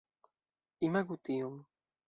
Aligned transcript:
Imagu 0.87 1.19
tion. 1.25 1.55